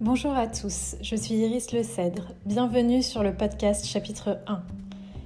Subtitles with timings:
[0.00, 2.28] Bonjour à tous, je suis Iris Le Cèdre.
[2.46, 4.62] Bienvenue sur le podcast chapitre 1,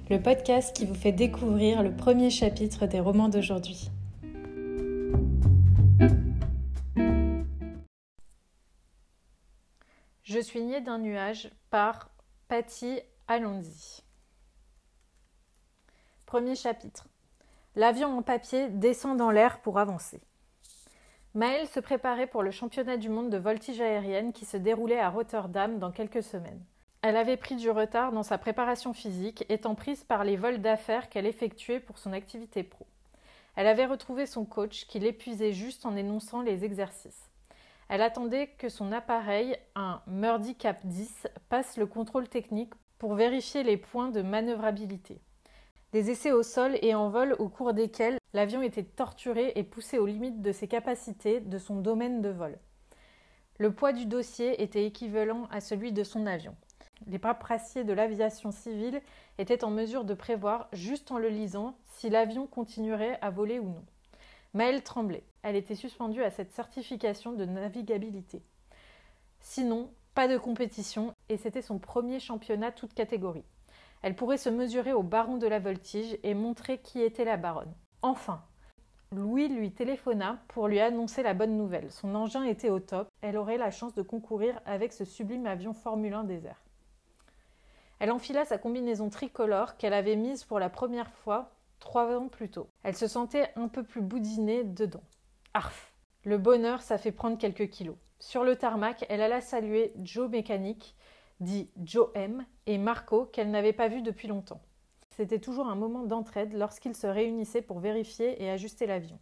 [0.09, 3.91] le podcast qui vous fait découvrir le premier chapitre des romans d'aujourd'hui.
[10.23, 12.09] Je suis née d'un nuage par
[12.47, 14.01] Patty Alonzi.
[16.25, 17.07] Premier chapitre.
[17.75, 20.19] L'avion en papier descend dans l'air pour avancer.
[21.35, 25.09] Maëlle se préparait pour le championnat du monde de voltige aérienne qui se déroulait à
[25.09, 26.63] Rotterdam dans quelques semaines.
[27.01, 31.09] Elle avait pris du retard dans sa préparation physique, étant prise par les vols d'affaires
[31.09, 32.85] qu'elle effectuait pour son activité pro.
[33.55, 37.31] Elle avait retrouvé son coach qui l'épuisait juste en énonçant les exercices.
[37.89, 43.63] Elle attendait que son appareil, un Murdy Cap 10, passe le contrôle technique pour vérifier
[43.63, 45.19] les points de manœuvrabilité.
[45.93, 49.99] Des essais au sol et en vol au cours desquels l'avion était torturé et poussé
[49.99, 52.57] aux limites de ses capacités de son domaine de vol.
[53.59, 56.55] Le poids du dossier était équivalent à celui de son avion.
[57.05, 59.03] Les paprassiers de l'aviation civile
[59.37, 63.69] étaient en mesure de prévoir, juste en le lisant, si l'avion continuerait à voler ou
[63.69, 63.85] non.
[64.55, 65.23] Maëlle tremblait.
[65.43, 68.41] Elle était suspendue à cette certification de navigabilité.
[69.41, 73.45] Sinon, pas de compétition et c'était son premier championnat toute catégorie.
[74.03, 77.73] Elle pourrait se mesurer au baron de la voltige et montrer qui était la baronne.
[78.01, 78.43] Enfin,
[79.15, 81.91] Louis lui téléphona pour lui annoncer la bonne nouvelle.
[81.91, 85.73] Son engin était au top, elle aurait la chance de concourir avec ce sublime avion
[85.73, 86.63] Formule 1 des airs.
[87.99, 92.49] Elle enfila sa combinaison tricolore qu'elle avait mise pour la première fois trois ans plus
[92.49, 92.67] tôt.
[92.83, 95.03] Elle se sentait un peu plus boudinée dedans.
[95.53, 95.93] Arf
[96.25, 97.95] Le bonheur, ça fait prendre quelques kilos.
[98.19, 100.95] Sur le tarmac, elle alla saluer Joe Mécanique,
[101.43, 104.61] dit Joe M, et Marco, qu'elle n'avait pas vu depuis longtemps.
[105.15, 109.19] C'était toujours un moment d'entraide lorsqu'ils se réunissaient pour vérifier et ajuster l'avion.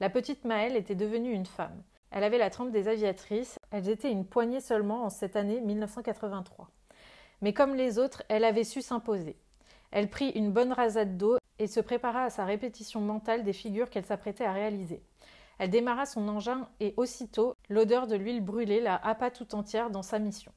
[0.00, 1.82] La petite Maëlle était devenue une femme.
[2.10, 6.70] Elle avait la trempe des aviatrices, elles étaient une poignée seulement en cette année 1983.
[7.40, 9.36] Mais comme les autres, elle avait su s'imposer.
[9.90, 13.90] Elle prit une bonne rasade d'eau et se prépara à sa répétition mentale des figures
[13.90, 15.02] qu'elle s'apprêtait à réaliser.
[15.58, 20.02] Elle démarra son engin et aussitôt, l'odeur de l'huile brûlée la happa tout entière dans
[20.02, 20.52] sa mission.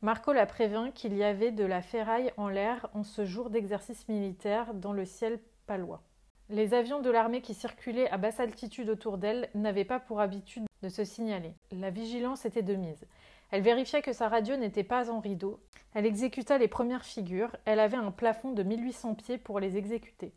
[0.00, 4.06] Marco la prévint qu'il y avait de la ferraille en l'air en ce jour d'exercice
[4.08, 6.02] militaire dans le ciel palois.
[6.50, 10.66] Les avions de l'armée qui circulaient à basse altitude autour d'elle n'avaient pas pour habitude
[10.82, 11.52] de se signaler.
[11.72, 13.06] La vigilance était de mise.
[13.50, 15.60] Elle vérifia que sa radio n'était pas en rideau.
[15.94, 17.56] Elle exécuta les premières figures.
[17.64, 20.32] Elle avait un plafond de 1800 pieds pour les exécuter.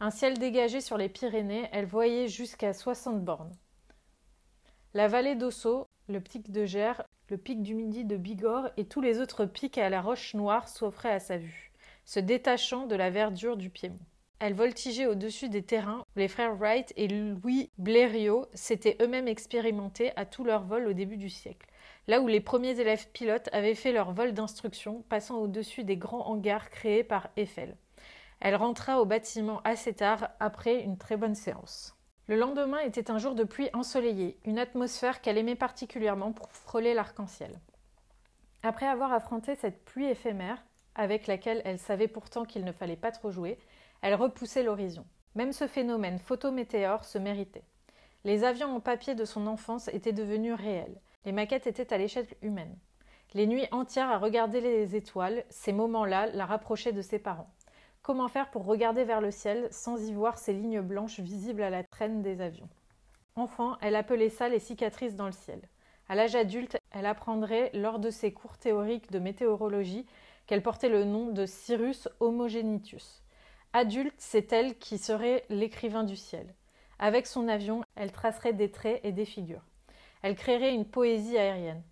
[0.00, 3.52] Un ciel dégagé sur les Pyrénées, elle voyait jusqu'à 60 bornes.
[4.94, 9.02] La vallée d'Osso, le pic de Gers, le pic du Midi de Bigorre et tous
[9.02, 11.72] les autres pics à la roche noire s'offraient à sa vue,
[12.06, 13.98] se détachant de la verdure du Piémont.
[14.38, 20.12] Elle voltigeait au-dessus des terrains où les frères Wright et Louis Blériot s'étaient eux-mêmes expérimentés
[20.16, 21.68] à tout leur vol au début du siècle,
[22.06, 26.28] là où les premiers élèves pilotes avaient fait leur vol d'instruction, passant au-dessus des grands
[26.28, 27.76] hangars créés par Eiffel.
[28.40, 31.97] Elle rentra au bâtiment assez tard après une très bonne séance.
[32.28, 36.92] Le lendemain était un jour de pluie ensoleillée, une atmosphère qu'elle aimait particulièrement pour frôler
[36.92, 37.58] l'arc-en-ciel.
[38.62, 40.62] Après avoir affronté cette pluie éphémère,
[40.94, 43.58] avec laquelle elle savait pourtant qu'il ne fallait pas trop jouer,
[44.02, 45.06] elle repoussait l'horizon.
[45.36, 47.64] Même ce phénomène photométéore se méritait.
[48.24, 51.00] Les avions en papier de son enfance étaient devenus réels.
[51.24, 52.76] Les maquettes étaient à l'échelle humaine.
[53.32, 57.50] Les nuits entières à regarder les étoiles, ces moments-là la rapprochaient de ses parents.
[58.08, 61.68] Comment faire pour regarder vers le ciel sans y voir ces lignes blanches visibles à
[61.68, 62.70] la traîne des avions
[63.36, 65.60] Enfant, elle appelait ça les cicatrices dans le ciel.
[66.08, 70.06] À l'âge adulte, elle apprendrait lors de ses cours théoriques de météorologie
[70.46, 73.22] qu'elle portait le nom de Cyrus Homogenitus.
[73.74, 76.54] Adulte, c'est elle qui serait l'écrivain du ciel.
[76.98, 79.66] Avec son avion, elle tracerait des traits et des figures.
[80.22, 81.82] Elle créerait une poésie aérienne.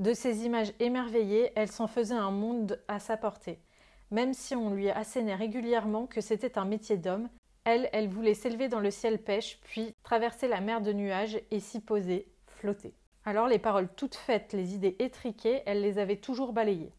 [0.00, 3.60] De ces images émerveillées, elle s'en faisait un monde à sa portée.
[4.10, 7.28] Même si on lui assénait régulièrement que c'était un métier d'homme,
[7.64, 11.60] elle, elle voulait s'élever dans le ciel pêche, puis traverser la mer de nuages et
[11.60, 12.94] s'y poser, flotter.
[13.24, 16.92] Alors les paroles toutes faites, les idées étriquées, elle les avait toujours balayées.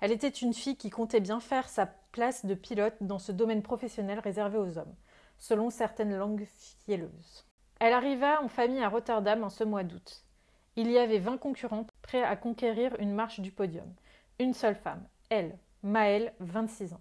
[0.00, 3.62] Elle était une fille qui comptait bien faire sa place de pilote dans ce domaine
[3.62, 4.94] professionnel réservé aux hommes,
[5.38, 6.46] selon certaines langues
[6.84, 7.44] fielleuses.
[7.80, 10.24] Elle arriva en famille à Rotterdam en ce mois d'août.
[10.76, 13.92] Il y avait vingt concurrentes prêtes à conquérir une marche du podium.
[14.38, 17.00] Une seule femme, elle, Maëlle, 26 ans.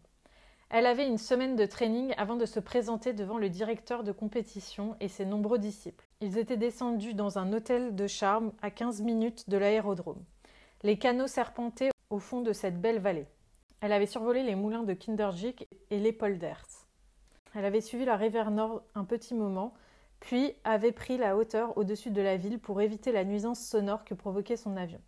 [0.69, 4.97] Elle avait une semaine de training avant de se présenter devant le directeur de compétition
[4.99, 6.05] et ses nombreux disciples.
[6.19, 10.23] Ils étaient descendus dans un hôtel de charme à 15 minutes de l'aérodrome.
[10.83, 13.27] Les canaux serpentaient au fond de cette belle vallée.
[13.79, 16.65] Elle avait survolé les moulins de Kinderjik et les polders.
[17.55, 19.73] Elle avait suivi la rivière Nord un petit moment,
[20.19, 24.13] puis avait pris la hauteur au-dessus de la ville pour éviter la nuisance sonore que
[24.13, 25.01] provoquait son avion.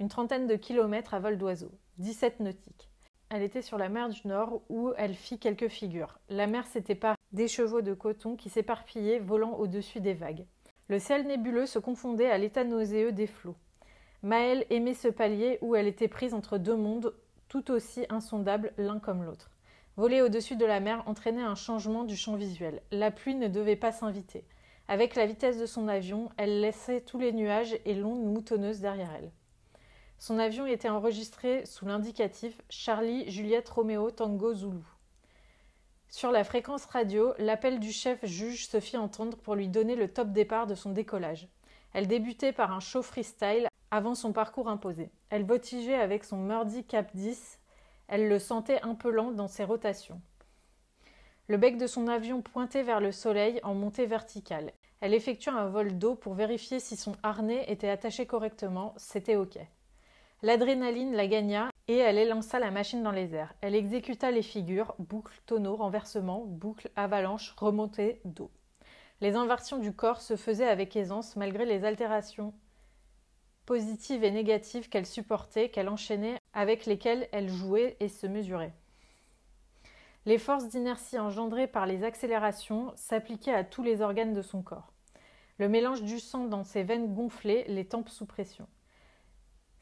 [0.00, 2.90] une trentaine de kilomètres à vol d'oiseau, 17 nautiques.
[3.30, 6.18] Elle était sur la mer du Nord où elle fit quelques figures.
[6.28, 10.46] La mer s'était par des chevaux de coton qui s'éparpillaient volant au-dessus des vagues.
[10.88, 13.56] Le ciel nébuleux se confondait à l'état nauséeux des flots.
[14.22, 17.14] Maëlle aimait ce palier où elle était prise entre deux mondes
[17.48, 19.50] tout aussi insondables l'un comme l'autre.
[19.96, 22.82] Voler au-dessus de la mer entraînait un changement du champ visuel.
[22.90, 24.44] La pluie ne devait pas s'inviter.
[24.88, 29.10] Avec la vitesse de son avion, elle laissait tous les nuages et l'onde moutonneuse derrière
[29.16, 29.30] elle.
[30.18, 34.84] Son avion était enregistré sous l'indicatif Charlie Juliette Romeo Tango Zulu.
[36.08, 40.08] Sur la fréquence radio, l'appel du chef juge se fit entendre pour lui donner le
[40.08, 41.48] top départ de son décollage.
[41.92, 45.10] Elle débutait par un show freestyle avant son parcours imposé.
[45.30, 47.58] Elle voltigeait avec son Murdy Cap 10
[48.08, 50.20] elle le sentait un peu lent dans ses rotations.
[51.48, 54.72] Le bec de son avion pointait vers le soleil en montée verticale.
[55.00, 58.94] Elle effectua un vol d'eau pour vérifier si son harnais était attaché correctement.
[58.96, 59.58] C'était OK.
[60.44, 63.54] L'adrénaline la gagna et elle élança la machine dans les airs.
[63.62, 68.50] Elle exécuta les figures boucle, tonneau, renversement, boucle, avalanche, remontée d'eau.
[69.22, 72.52] Les inversions du corps se faisaient avec aisance malgré les altérations
[73.64, 78.74] positives et négatives qu'elle supportait, qu'elle enchaînait, avec lesquelles elle jouait et se mesurait.
[80.26, 84.92] Les forces d'inertie engendrées par les accélérations s'appliquaient à tous les organes de son corps.
[85.56, 88.68] Le mélange du sang dans ses veines gonflées, les tempes sous pression.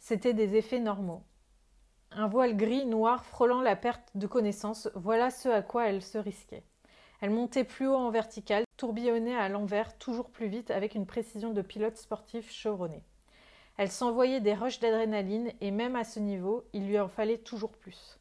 [0.05, 1.23] C'étaient des effets normaux.
[2.11, 6.19] Un voile gris noir frôlant la perte de connaissance, voilà ce à quoi elle se
[6.19, 6.65] risquait.
[7.21, 11.53] Elle montait plus haut en vertical, tourbillonnait à l'envers toujours plus vite avec une précision
[11.53, 13.05] de pilote sportif chevronné.
[13.77, 17.71] Elle s'envoyait des rushs d'adrénaline et même à ce niveau, il lui en fallait toujours
[17.71, 18.19] plus.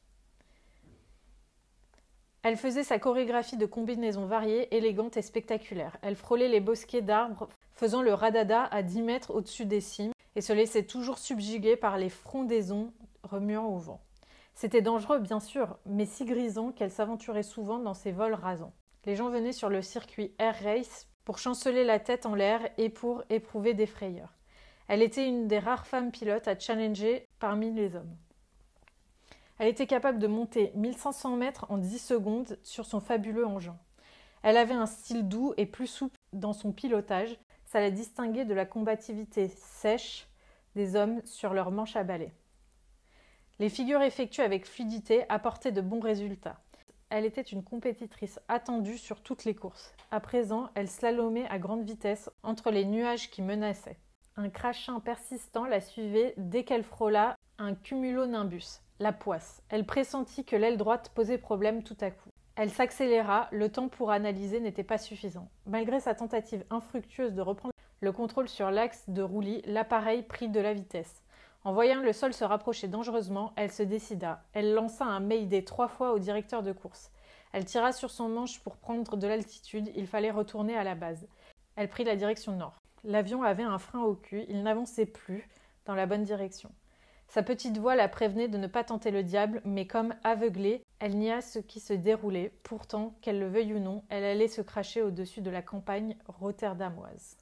[2.44, 5.98] Elle faisait sa chorégraphie de combinaisons variées, élégantes et spectaculaires.
[6.04, 10.42] Elle frôlait les bosquets d'arbres, faisant le radada à dix mètres au-dessus des cimes, et
[10.42, 12.94] se laissait toujours subjuguer par les frondaisons
[13.24, 14.02] remuant au vent.
[14.54, 18.74] C'était dangereux, bien sûr, mais si grisant qu'elle s'aventurait souvent dans ses vols rasants.
[19.06, 22.90] Les gens venaient sur le circuit Air Race pour chanceler la tête en l'air et
[22.90, 24.34] pour éprouver des frayeurs.
[24.88, 28.16] Elle était une des rares femmes pilotes à challenger parmi les hommes.
[29.58, 33.78] Elle était capable de monter 1500 mètres en 10 secondes sur son fabuleux engin.
[34.44, 37.38] Elle avait un style doux et plus souple dans son pilotage,
[37.72, 40.28] ça la distinguait de la combativité sèche
[40.76, 42.34] des hommes sur leur manche à balai.
[43.60, 46.60] Les figures effectuées avec fluidité apportaient de bons résultats.
[47.10, 49.94] Elle était une compétitrice attendue sur toutes les courses.
[50.12, 54.00] À présent, elle slalomait à grande vitesse entre les nuages qui menaçaient.
[54.36, 59.64] Un crachin persistant la suivait dès qu'elle frôla un cumulonimbus, la poisse.
[59.70, 62.30] Elle pressentit que l'aile droite posait problème tout à coup.
[62.56, 65.50] Elle s'accéléra, le temps pour analyser n'était pas suffisant.
[65.66, 70.60] Malgré sa tentative infructueuse de reprendre le contrôle sur l'axe de roulis, l'appareil prit de
[70.60, 71.24] la vitesse.
[71.64, 74.44] En voyant le sol se rapprocher dangereusement, elle se décida.
[74.54, 77.12] Elle lança un Mayday trois fois au directeur de course.
[77.54, 81.28] Elle tira sur son manche pour prendre de l'altitude, il fallait retourner à la base.
[81.76, 82.76] Elle prit la direction nord.
[83.04, 85.48] L'avion avait un frein au cul, il n'avançait plus
[85.86, 86.72] dans la bonne direction.
[87.28, 91.18] Sa petite voix la prévenait de ne pas tenter le diable, mais comme aveuglée, elle
[91.18, 92.54] nia ce qui se déroulait.
[92.64, 97.38] Pourtant, qu'elle le veuille ou non, elle allait se cracher au-dessus de la campagne rotterdamoise.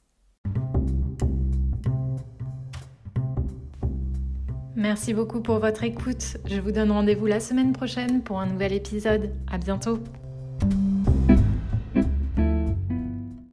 [4.74, 6.38] Merci beaucoup pour votre écoute.
[6.46, 9.30] Je vous donne rendez-vous la semaine prochaine pour un nouvel épisode.
[9.46, 9.98] À bientôt.